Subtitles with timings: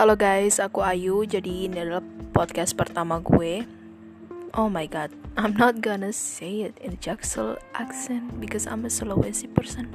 [0.00, 1.28] Halo guys, aku Ayu.
[1.28, 2.00] Jadi ini adalah
[2.32, 3.68] podcast pertama gue.
[4.56, 9.44] Oh my god, I'm not gonna say it in Jaksel accent because I'm a Sulawesi
[9.52, 9.92] person.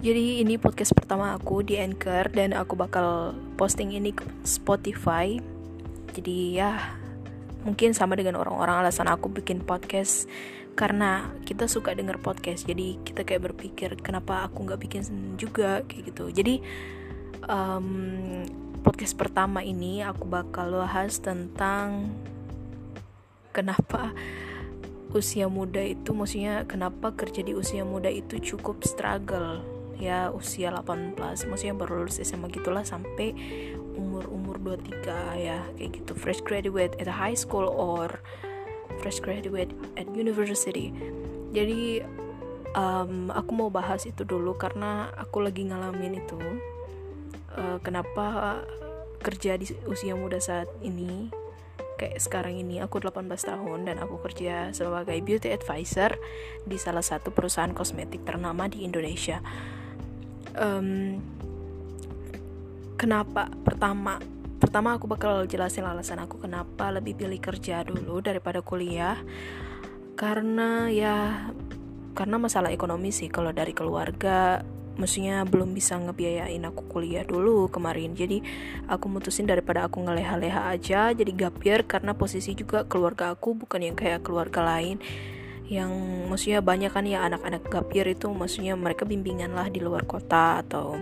[0.00, 5.36] Jadi ini podcast pertama aku di Anchor dan aku bakal posting ini ke Spotify.
[6.16, 6.96] Jadi ya
[7.60, 10.32] mungkin sama dengan orang-orang alasan aku bikin podcast
[10.80, 12.64] karena kita suka denger podcast.
[12.64, 15.04] Jadi kita kayak berpikir kenapa aku nggak bikin
[15.36, 16.32] juga kayak gitu.
[16.32, 16.64] Jadi
[17.52, 18.40] um,
[18.86, 22.14] podcast pertama ini aku bakal bahas tentang
[23.50, 24.14] kenapa
[25.10, 29.58] usia muda itu maksudnya kenapa kerja di usia muda itu cukup struggle.
[29.98, 31.18] Ya usia 18
[31.50, 33.34] maksudnya baru lulus SMA gitulah sampai
[33.98, 36.14] umur-umur 23 ya kayak gitu.
[36.14, 38.22] Fresh graduate at high school or
[39.02, 40.94] fresh graduate at university.
[41.50, 42.06] Jadi
[42.78, 46.38] um, aku mau bahas itu dulu karena aku lagi ngalamin itu
[47.56, 48.62] uh, kenapa
[49.20, 51.32] kerja di usia muda saat ini
[51.96, 56.12] kayak sekarang ini aku 18 tahun dan aku kerja sebagai beauty advisor
[56.68, 59.40] di salah satu perusahaan kosmetik ternama di Indonesia.
[60.56, 61.18] Um,
[63.00, 63.48] kenapa?
[63.64, 64.20] Pertama,
[64.60, 69.16] pertama aku bakal jelasin alasan aku kenapa lebih pilih kerja dulu daripada kuliah.
[70.16, 71.48] Karena ya
[72.16, 74.64] karena masalah ekonomi sih kalau dari keluarga
[74.96, 78.16] maksudnya belum bisa ngebiayain aku kuliah dulu kemarin.
[78.16, 78.42] Jadi
[78.88, 83.80] aku mutusin daripada aku ngeleha-leha aja jadi gap year karena posisi juga keluarga aku bukan
[83.80, 84.98] yang kayak keluarga lain.
[85.66, 85.90] Yang
[86.30, 90.62] maksudnya banyak kan ya anak-anak gap year itu maksudnya mereka bimbingan lah di luar kota
[90.64, 90.96] atau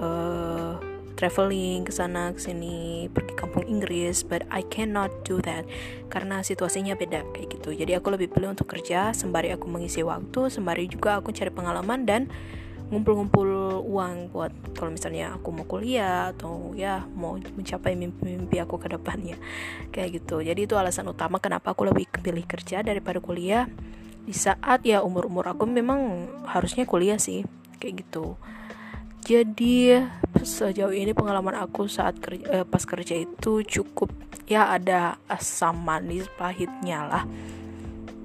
[0.00, 0.90] uh,
[1.20, 5.68] traveling ke sana ke sini pergi kampung Inggris but I cannot do that
[6.08, 7.76] karena situasinya beda kayak gitu.
[7.76, 12.08] Jadi aku lebih pilih untuk kerja sembari aku mengisi waktu sembari juga aku cari pengalaman
[12.08, 12.32] dan
[12.90, 18.90] ngumpul-ngumpul uang buat kalau misalnya aku mau kuliah atau ya mau mencapai mimpi-mimpi aku ke
[18.90, 19.38] depannya.
[19.94, 20.42] Kayak gitu.
[20.42, 23.70] Jadi itu alasan utama kenapa aku lebih pilih kerja daripada kuliah.
[24.26, 27.46] Di saat ya umur-umur aku memang harusnya kuliah sih
[27.78, 28.34] kayak gitu.
[29.22, 30.00] Jadi
[30.42, 34.10] sejauh ini pengalaman aku saat kerja, eh, pas kerja itu cukup
[34.50, 37.24] ya ada asam manis pahitnya lah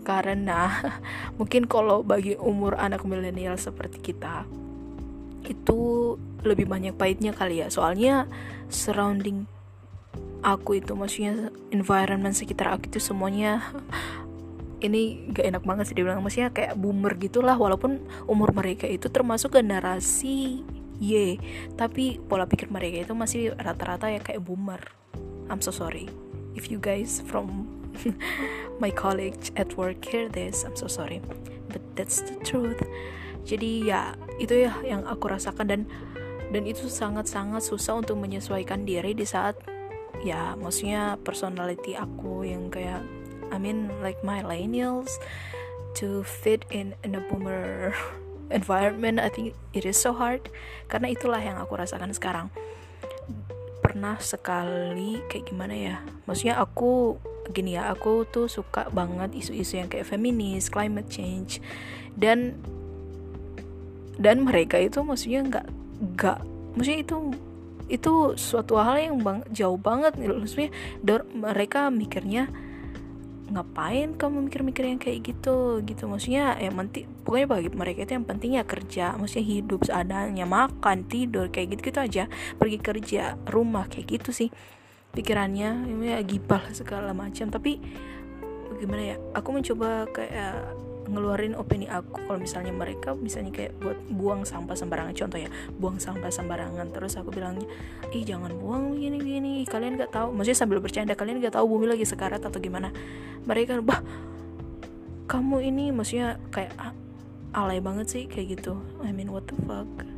[0.05, 0.69] karena
[1.41, 4.45] mungkin kalau bagi umur anak milenial seperti kita
[5.45, 6.13] itu
[6.45, 7.67] lebih banyak pahitnya kali ya.
[7.73, 8.29] Soalnya
[8.69, 9.49] surrounding
[10.45, 13.65] aku itu maksudnya environment sekitar aku itu semuanya
[14.85, 16.21] ini gak enak banget sih dibilang.
[16.21, 20.61] Maksudnya kayak boomer gitulah walaupun umur mereka itu termasuk generasi
[20.95, 21.35] Y
[21.75, 24.79] tapi pola pikir mereka itu masih rata-rata ya kayak boomer.
[25.49, 26.09] I'm so sorry
[26.57, 27.67] if you guys from
[28.83, 31.21] my colleague at work hear this I'm so sorry.
[31.71, 32.79] But that's the truth.
[33.45, 35.67] Jadi ya itu ya yang aku rasakan.
[35.69, 35.81] Dan
[36.53, 39.57] dan itu sangat-sangat susah untuk menyesuaikan diri di saat
[40.23, 43.03] ya maksudnya personality aku yang kayak
[43.53, 45.11] I mean like my millennials
[46.01, 47.93] to fit in in a boomer
[48.57, 50.47] environment I think it is so hard.
[50.89, 52.47] Karena itulah yang aku rasakan sekarang.
[53.81, 55.95] Pernah sekali kayak gimana ya?
[56.25, 57.21] Maksudnya aku
[57.53, 61.61] gini ya aku tuh suka banget isu-isu yang kayak feminis climate change
[62.17, 62.57] dan
[64.15, 65.67] dan mereka itu maksudnya nggak
[66.15, 66.39] nggak
[66.75, 67.17] maksudnya itu
[67.85, 70.33] itu suatu hal yang bang, jauh banget gitu.
[70.33, 70.71] Maksudnya
[71.37, 72.49] mereka mikirnya
[73.45, 75.85] ngapain kamu mikir-mikir yang kayak gitu?
[75.85, 80.45] Gitu maksudnya yang penting pokoknya bagi mereka itu yang penting ya kerja maksudnya hidup seadanya
[80.49, 82.23] makan tidur kayak gitu gitu aja
[82.57, 84.49] pergi kerja rumah kayak gitu sih
[85.15, 87.47] pikirannya ya gibah segala macam.
[87.49, 87.79] Tapi
[88.75, 90.55] gimana ya aku mencoba kayak
[91.05, 92.27] ngeluarin opini aku.
[92.27, 96.91] Kalau misalnya mereka misalnya kayak buat buang sampah sembarangan contoh ya buang sampah sembarangan.
[96.91, 97.65] Terus aku bilangnya
[98.11, 99.53] ih jangan buang gini gini.
[99.63, 100.35] Kalian gak tahu.
[100.35, 102.91] Maksudnya sambil bercanda kalian gak tahu bumi lagi sekarat atau gimana?
[103.45, 104.01] Mereka bah
[105.25, 106.73] kamu ini maksudnya kayak
[107.55, 108.77] alay banget sih kayak gitu.
[109.01, 110.14] I mean what the fuck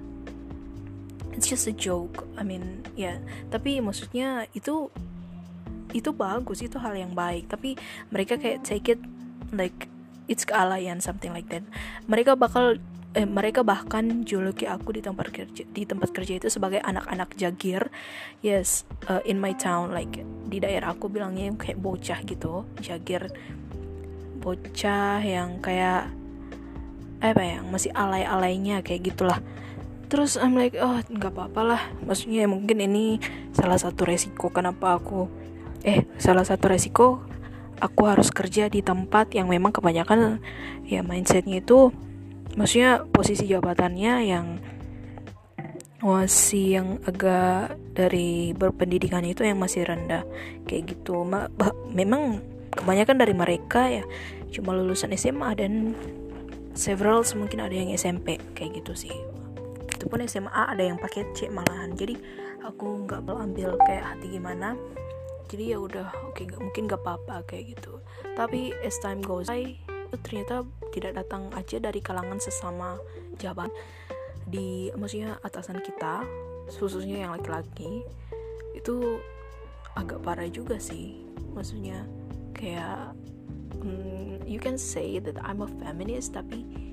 [1.37, 2.25] it's just a joke.
[2.33, 3.13] I mean ya.
[3.13, 3.17] Yeah.
[3.53, 4.89] tapi maksudnya itu
[5.93, 7.47] itu bagus itu hal yang baik.
[7.47, 7.77] Tapi
[8.09, 9.01] mereka kayak take it
[9.53, 9.87] like
[10.25, 11.63] it's kealayan something like that.
[12.09, 12.81] Mereka bakal
[13.13, 17.87] eh, mereka bahkan juluki aku di tempat kerja di tempat kerja itu sebagai anak-anak jagir.
[18.41, 23.29] Yes uh, in my town like di daerah aku bilangnya kayak bocah gitu jagir.
[24.41, 26.09] Bocah yang kayak
[27.17, 29.41] apa ya masih alay-alaynya kayak gitulah
[30.07, 31.81] terus I'm like oh nggak apa-apa lah.
[32.03, 33.19] Maksudnya mungkin ini
[33.53, 35.27] salah satu resiko kenapa aku
[35.85, 37.21] eh salah satu resiko
[37.77, 40.41] aku harus kerja di tempat yang memang kebanyakan
[40.89, 41.93] ya mindsetnya itu
[42.57, 44.47] maksudnya posisi jabatannya yang
[45.97, 50.23] masih yang agak dari berpendidikan itu yang masih rendah.
[50.69, 51.25] Kayak gitu.
[51.25, 51.49] Ma
[51.89, 52.41] memang
[52.77, 54.03] kebanyakan dari mereka ya
[54.53, 55.97] cuma lulusan SMA dan
[56.77, 59.15] several mungkin ada yang SMP kayak gitu sih
[59.97, 61.97] itu pun SMA ada yang pakai C malahan.
[61.97, 62.13] Jadi
[62.61, 64.77] aku nggak ambil kayak hati gimana.
[65.49, 67.97] Jadi ya udah oke okay, mungkin gak apa-apa kayak gitu.
[68.37, 69.73] Tapi as time goes by
[70.21, 72.99] ternyata tidak datang aja dari kalangan sesama
[73.41, 73.71] jabat.
[74.45, 76.21] Di maksudnya atasan kita
[76.67, 78.03] khususnya yang laki-laki
[78.75, 79.17] itu
[79.95, 81.25] agak parah juga sih.
[81.55, 82.05] Maksudnya
[82.53, 83.15] kayak
[83.81, 86.86] mm, you can say that I'm a feminist tapi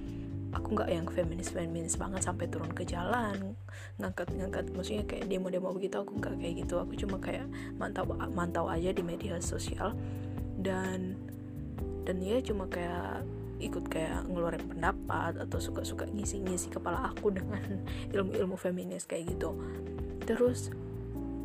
[0.54, 3.58] aku nggak yang feminis feminis banget sampai turun ke jalan
[3.98, 4.70] ngangkat ngangkat.
[4.70, 6.74] Maksudnya kayak demo demo begitu aku nggak kayak gitu.
[6.78, 7.46] Aku cuma kayak
[7.76, 9.92] mantau mantau aja di media sosial.
[10.56, 11.18] Dan
[12.06, 13.26] dan ya cuma kayak
[13.62, 17.82] ikut kayak ngeluarin pendapat atau suka-suka ngisi-ngisi kepala aku dengan
[18.14, 19.58] ilmu-ilmu feminis kayak gitu.
[20.24, 20.70] Terus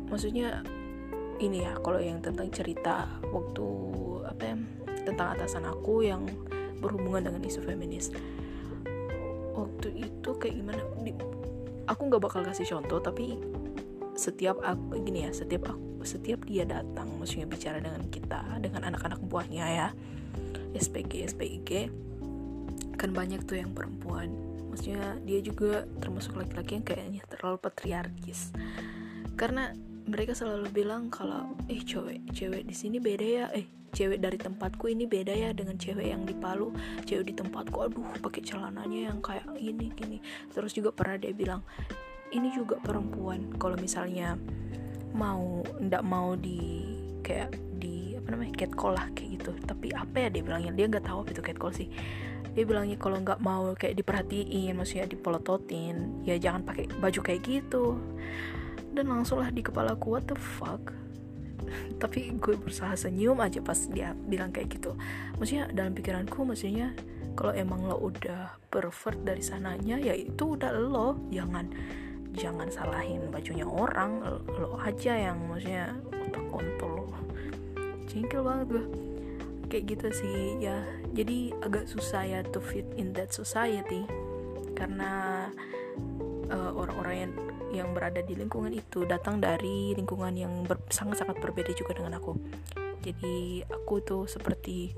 [0.06, 0.62] maksudnya
[1.40, 3.66] ini ya kalau yang tentang cerita waktu
[4.28, 4.56] apa ya
[5.08, 6.28] tentang atasan aku yang
[6.80, 8.12] berhubungan dengan isu feminis
[9.66, 10.82] waktu itu kayak gimana?
[11.04, 11.12] Di,
[11.88, 13.36] aku nggak bakal kasih contoh tapi
[14.16, 19.20] setiap aku gini ya setiap aku setiap dia datang maksudnya bicara dengan kita dengan anak-anak
[19.24, 19.88] buahnya ya
[20.76, 21.70] SPG SPG
[23.00, 24.28] kan banyak tuh yang perempuan.
[24.68, 28.52] Maksudnya dia juga termasuk laki-laki yang kayaknya terlalu patriarkis.
[29.40, 29.72] Karena
[30.10, 33.46] mereka selalu bilang kalau eh cewek cewek di sini beda ya.
[33.54, 36.74] Eh cewek dari tempatku ini beda ya dengan cewek yang di Palu.
[37.06, 40.18] Cewek di tempatku aduh pakai celananya yang kayak ini gini.
[40.50, 41.62] Terus juga pernah dia bilang
[42.34, 43.54] ini juga perempuan.
[43.54, 44.34] Kalau misalnya
[45.14, 46.90] mau ndak mau di
[47.22, 49.54] kayak di apa namanya catcall lah kayak gitu.
[49.62, 50.74] Tapi apa ya dia bilangnya?
[50.74, 51.86] Dia nggak tahu apa itu catcall sih.
[52.50, 57.94] Dia bilangnya kalau nggak mau kayak diperhatiin maksudnya dipelototin ya jangan pakai baju kayak gitu
[58.90, 60.92] dan langsunglah di kepala ku what the fuck?
[62.02, 64.98] Tapi gue berusaha senyum aja pas dia bilang kayak gitu.
[65.38, 66.94] Maksudnya dalam pikiranku maksudnya
[67.38, 71.16] kalau emang lo udah pervert dari sananya ya itu udah lo.
[71.30, 71.70] Jangan
[72.34, 74.22] jangan salahin bajunya orang.
[74.50, 77.10] Lo, aja yang maksudnya otak kontol
[78.10, 78.84] jengkel banget gue.
[79.70, 80.82] Kayak gitu sih ya.
[81.14, 84.02] Jadi agak susah ya to fit in that society.
[84.74, 85.46] Karena
[86.50, 87.32] uh, orang-orang yang
[87.70, 90.52] yang berada di lingkungan itu datang dari lingkungan yang
[90.90, 92.34] sangat-sangat berbeda juga dengan aku.
[93.00, 94.92] Jadi aku tuh seperti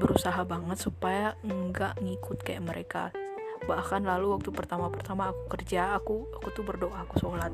[0.00, 3.04] berusaha banget supaya nggak ngikut kayak mereka.
[3.68, 7.52] Bahkan lalu waktu pertama-pertama aku kerja aku aku tuh berdoa aku sholat.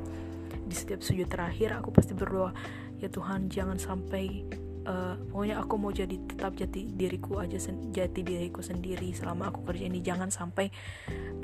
[0.69, 2.53] Di setiap sujud terakhir aku pasti berdoa
[3.01, 4.45] ya Tuhan jangan sampai
[4.89, 9.63] uh, pokoknya aku mau jadi tetap jati diriku aja sen, jati diriku sendiri selama aku
[9.69, 10.01] kerja ini.
[10.01, 10.73] Jangan sampai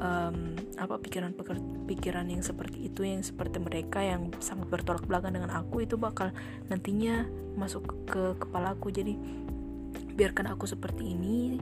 [0.02, 1.38] um, apa pikiran
[1.86, 6.34] pikiran yang seperti itu yang seperti mereka yang sangat bertolak belakang dengan aku itu bakal
[6.68, 9.16] nantinya masuk ke kepalaku jadi
[10.16, 11.60] biarkan aku seperti ini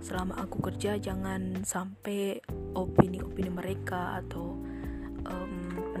[0.00, 0.96] selama aku kerja.
[1.00, 2.40] Jangan sampai
[2.76, 4.59] opini-opini mereka atau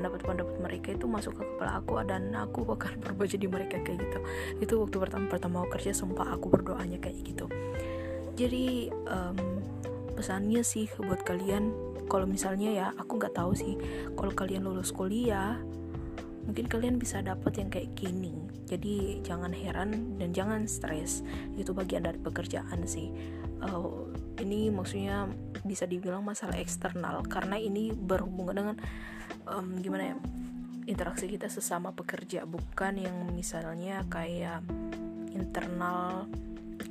[0.00, 4.18] pendapat-pendapat mereka itu masuk ke kepala aku dan aku bakal berubah jadi mereka kayak gitu.
[4.64, 7.46] Itu waktu pertama pertama aku kerja sumpah aku berdoanya kayak gitu.
[8.40, 9.60] Jadi um,
[10.16, 11.76] pesannya sih buat kalian
[12.08, 13.76] kalau misalnya ya aku nggak tahu sih
[14.16, 15.60] kalau kalian lulus kuliah
[16.48, 18.32] mungkin kalian bisa dapat yang kayak gini.
[18.64, 21.20] Jadi jangan heran dan jangan stres.
[21.54, 23.12] Itu bagian dari pekerjaan sih.
[23.60, 24.08] Uh,
[24.40, 25.28] ini maksudnya
[25.62, 27.22] bisa dibilang masalah eksternal.
[27.28, 28.76] Karena ini berhubungan dengan
[29.46, 30.16] um, gimana ya
[30.88, 32.48] interaksi kita sesama pekerja.
[32.48, 34.64] Bukan yang misalnya kayak
[35.30, 36.26] internal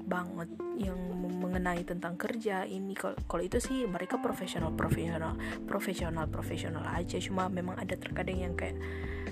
[0.05, 0.97] banget yang
[1.41, 2.63] mengenai tentang kerja.
[2.63, 2.93] Ini
[3.25, 5.33] kalau itu sih mereka profesional profesional
[5.65, 7.17] profesional profesional aja.
[7.17, 8.77] Cuma memang ada terkadang yang kayak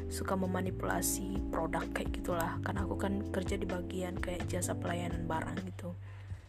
[0.09, 2.57] suka memanipulasi produk kayak gitulah.
[2.65, 5.93] Karena aku kan kerja di bagian kayak jasa pelayanan barang gitu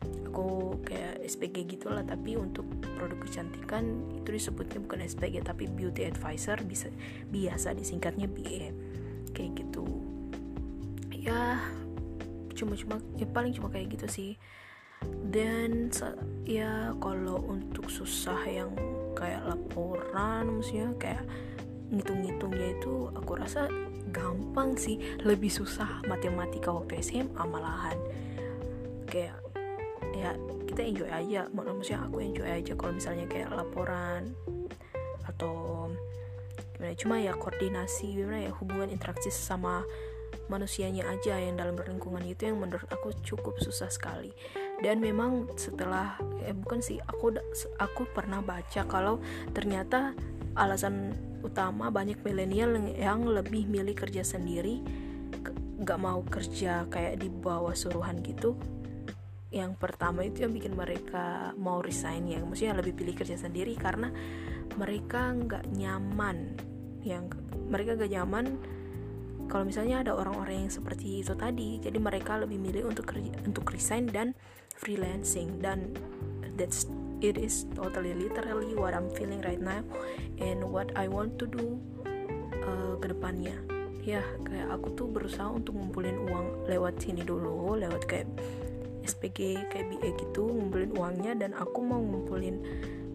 [0.03, 2.63] aku kayak SPG gitulah tapi untuk
[2.95, 6.87] produk kecantikan itu disebutnya bukan SPG tapi beauty advisor bisa
[7.33, 8.71] biasa disingkatnya BA
[9.35, 9.87] kayak gitu.
[11.11, 11.59] Ya
[12.55, 14.33] cuma-cuma ya paling cuma kayak gitu sih.
[15.31, 15.95] Dan
[16.43, 18.75] ya kalau untuk susah yang
[19.15, 21.25] kayak laporan maksudnya kayak
[21.91, 23.67] ngitung-ngitungnya itu aku rasa
[24.15, 24.99] gampang sih.
[25.27, 27.99] Lebih susah matematika waktu SMA malahan.
[29.09, 29.48] Kayak
[30.15, 30.35] ya
[30.69, 31.41] kita enjoy aja.
[31.51, 34.33] Maksudnya aku enjoy aja kalau misalnya kayak laporan
[35.27, 35.89] atau
[36.79, 36.95] gimana.
[36.95, 39.83] Cuma ya koordinasi gimana ya hubungan interaksi sama
[40.49, 44.33] manusianya aja yang dalam lingkungan itu yang menurut aku cukup susah sekali.
[44.81, 47.35] Dan memang setelah eh bukan sih aku
[47.83, 49.19] aku pernah baca kalau
[49.53, 50.15] ternyata
[50.55, 54.83] alasan utama banyak milenial yang lebih milih kerja sendiri
[55.79, 58.59] nggak mau kerja kayak di bawah suruhan gitu
[59.49, 64.13] yang pertama itu yang bikin mereka mau resign yang maksudnya lebih pilih kerja sendiri karena
[64.77, 66.53] mereka nggak nyaman.
[67.01, 67.41] Yang
[67.73, 68.47] mereka nggak nyaman
[69.49, 73.65] kalau misalnya ada orang-orang yang seperti itu tadi jadi mereka lebih milih untuk kerja untuk
[73.73, 74.37] resign dan
[74.77, 75.57] freelancing.
[75.65, 75.97] Dan
[76.61, 76.85] that's
[77.25, 79.81] it is totally literally what I'm feeling right now
[80.37, 81.81] and what I want to do
[82.69, 83.57] uh, ke depannya.
[84.05, 88.29] Ya kayak aku tuh berusaha untuk ngumpulin uang lewat sini dulu lewat kayak
[89.09, 92.61] SPG BA gitu ngumpulin uangnya dan aku mau ngumpulin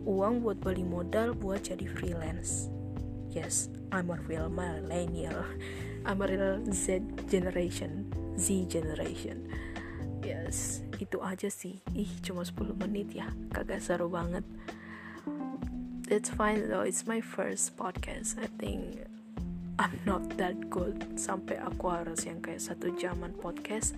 [0.04, 2.74] uang buat beli modal buat jadi freelance.
[3.30, 5.46] Yes I'm a real millennial.
[6.10, 9.46] I'm a real Z generation Z generation.
[10.26, 11.86] Yes itu aja sih.
[11.94, 13.30] Ih cuma 10 menit ya.
[13.54, 14.44] Kagak seru banget.
[16.10, 18.36] It's fine though it's my first podcast.
[18.42, 19.06] I think
[19.82, 21.18] I'm not that good.
[21.18, 23.98] Sampai aku harus yang kayak satu jaman podcast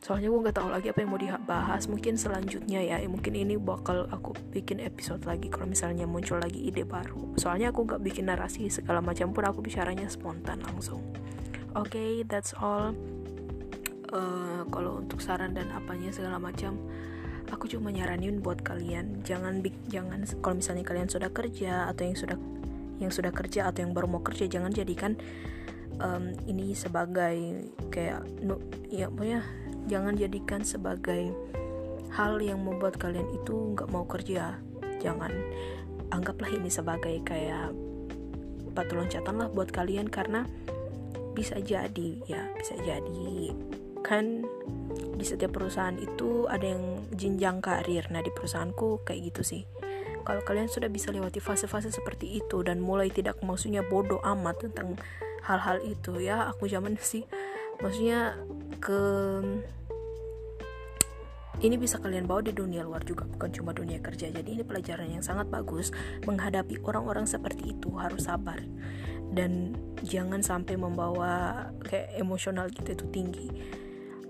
[0.00, 1.84] soalnya gue nggak tahu lagi apa yang mau dibahas.
[1.86, 2.96] Mungkin selanjutnya ya.
[3.04, 7.36] Mungkin ini bakal aku bikin episode lagi kalau misalnya muncul lagi ide baru.
[7.36, 11.04] Soalnya aku nggak bikin narasi segala macam pun aku bicaranya spontan langsung.
[11.76, 12.96] Oke okay, that's all.
[14.10, 16.74] Uh, kalau untuk saran dan apanya segala macam
[17.50, 22.38] aku cuma nyaranin buat kalian jangan jangan kalau misalnya kalian sudah kerja atau yang sudah
[23.02, 25.18] yang sudah kerja atau yang baru mau kerja jangan jadikan
[25.98, 29.42] um, ini sebagai kayak no, ya pokoknya
[29.90, 31.34] jangan jadikan sebagai
[32.14, 34.58] hal yang membuat kalian itu nggak mau kerja.
[35.00, 35.30] Jangan
[36.10, 37.74] anggaplah ini sebagai kayak
[38.70, 40.46] batu loncatan lah buat kalian karena
[41.34, 43.54] bisa jadi ya bisa jadi.
[44.02, 44.46] Kan
[44.90, 48.08] di setiap perusahaan itu ada yang jenjang karir.
[48.10, 49.62] Nah di perusahaanku kayak gitu sih.
[50.20, 55.00] Kalau kalian sudah bisa lewati fase-fase seperti itu dan mulai tidak maksudnya bodoh amat tentang
[55.50, 57.26] hal-hal itu ya aku zaman sih
[57.82, 58.38] maksudnya
[58.78, 59.00] ke
[61.60, 64.32] ini bisa kalian bawa di dunia luar juga, bukan cuma dunia kerja.
[64.32, 65.92] Jadi ini pelajaran yang sangat bagus
[66.24, 68.64] menghadapi orang-orang seperti itu harus sabar
[69.36, 73.48] dan jangan sampai membawa kayak emosional gitu itu tinggi.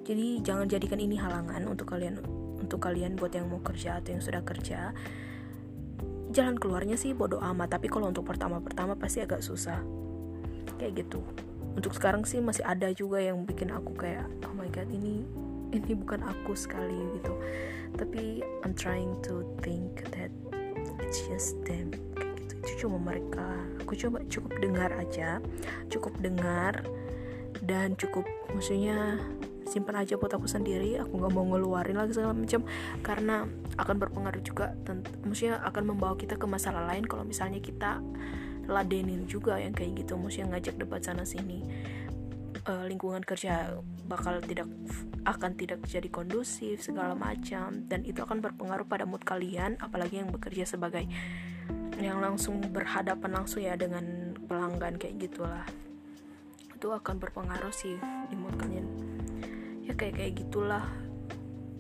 [0.03, 2.19] Jadi jangan jadikan ini halangan untuk kalian
[2.59, 4.91] untuk kalian buat yang mau kerja atau yang sudah kerja.
[6.35, 10.00] Jalan keluarnya sih bodoh amat, tapi kalau untuk pertama-pertama pasti agak susah.
[10.81, 11.21] Kayak gitu.
[11.77, 15.29] Untuk sekarang sih masih ada juga yang bikin aku kayak oh my god ini
[15.71, 17.37] ini bukan aku sekali gitu.
[18.01, 20.33] Tapi I'm trying to think that
[21.05, 22.55] it's just them kayak gitu.
[22.65, 23.61] Itu cuma mereka.
[23.85, 25.39] Aku coba cukup dengar aja
[25.93, 26.81] cukup dengar
[27.61, 29.21] dan cukup maksudnya
[29.69, 30.99] simpan aja buat aku sendiri.
[30.99, 32.67] Aku nggak mau ngeluarin lagi segala macam
[33.05, 33.47] karena
[33.79, 34.75] akan berpengaruh juga
[35.23, 38.03] maksudnya akan membawa kita ke masalah lain kalau misalnya kita
[38.71, 41.67] ladenin juga yang kayak gitu maksudnya ngajak debat sana sini.
[42.69, 44.69] Uh, lingkungan kerja bakal tidak
[45.25, 47.85] akan tidak jadi kondusif segala macam.
[47.91, 51.05] Dan itu akan berpengaruh pada mood kalian apalagi yang bekerja sebagai
[52.01, 55.65] yang langsung berhadapan langsung ya dengan pelanggan kayak gitulah.
[56.73, 58.01] Itu akan berpengaruh sih
[58.33, 58.87] di mood kalian.
[59.85, 60.85] Ya kayak kayak gitulah.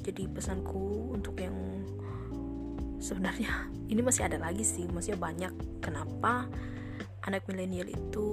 [0.00, 1.56] Jadi pesanku untuk yang
[3.00, 5.52] sebenarnya ini masih ada lagi sih masih banyak.
[5.80, 6.46] Kenapa
[7.28, 8.28] anak milenial itu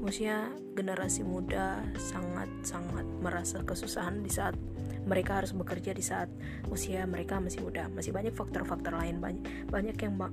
[0.00, 4.56] maksudnya generasi muda sangat-sangat merasa kesusahan di saat
[5.04, 6.28] mereka harus bekerja di saat
[6.68, 7.88] usia mereka masih muda.
[7.92, 10.28] Masih banyak faktor-faktor lain banyak banyak yang ma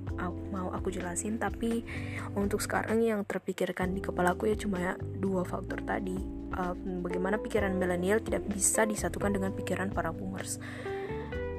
[0.52, 1.40] mau aku jelasin.
[1.40, 1.84] Tapi
[2.36, 6.16] untuk sekarang yang terpikirkan di kepala aku ya cuma ya dua faktor tadi.
[6.48, 6.72] Uh,
[7.04, 10.60] bagaimana pikiran milenial tidak bisa disatukan dengan pikiran para boomers.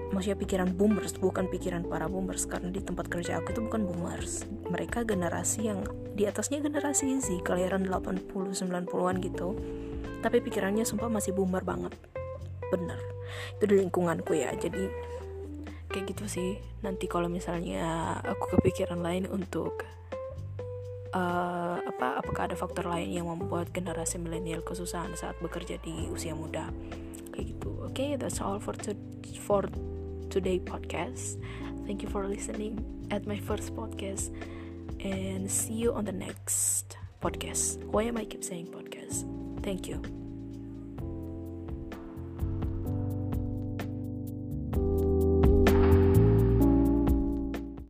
[0.10, 2.50] Maksudnya pikiran boomers bukan pikiran para boomers.
[2.50, 4.46] Karena di tempat kerja aku itu bukan boomers.
[4.70, 5.86] Mereka generasi yang
[6.20, 9.56] di atasnya generasi Z kelahiran 80 90-an gitu.
[10.20, 11.96] Tapi pikirannya sumpah masih boomer banget.
[12.68, 13.00] Bener.
[13.56, 14.52] Itu di lingkunganku ya.
[14.52, 14.84] Jadi
[15.88, 16.60] kayak gitu sih.
[16.84, 19.88] Nanti kalau misalnya aku kepikiran lain untuk
[21.16, 26.36] uh, apa apakah ada faktor lain yang membuat generasi milenial kesusahan saat bekerja di usia
[26.36, 26.68] muda?
[27.32, 27.72] Kayak gitu.
[27.80, 28.92] Oke okay, that's all for to,
[29.40, 29.72] for
[30.28, 31.40] today podcast.
[31.88, 34.36] Thank you for listening at my first podcast
[35.02, 37.84] and see you on the next podcast.
[37.86, 39.26] Why am I keep saying podcast?
[39.64, 40.19] Thank you.